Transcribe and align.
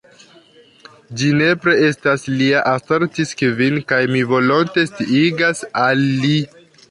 "Ĝi 1.19 1.27
nepre 1.41 1.75
estas 1.87 2.23
lia," 2.39 2.63
asertis 2.71 3.35
Kvin, 3.41 3.77
"kaj 3.93 4.01
mi 4.15 4.23
volonte 4.33 4.87
sciigas 4.93 5.65
al 5.85 6.03
li. 6.25 6.35